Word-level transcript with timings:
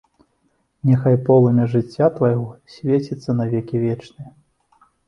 Няхай 0.91 1.17
полымя 1.27 1.65
жыцця 1.75 2.07
твайго 2.17 2.49
свеціцца 2.79 3.29
на 3.39 3.45
векі 3.55 3.75
вечныя! 3.89 4.31